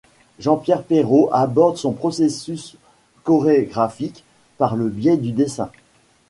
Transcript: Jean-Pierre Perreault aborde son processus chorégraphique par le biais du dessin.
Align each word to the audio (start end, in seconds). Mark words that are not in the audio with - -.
Jean-Pierre 0.39 0.81
Perreault 0.81 1.29
aborde 1.31 1.77
son 1.77 1.91
processus 1.91 2.75
chorégraphique 3.23 4.23
par 4.57 4.75
le 4.75 4.89
biais 4.89 5.15
du 5.15 5.31
dessin. 5.31 5.69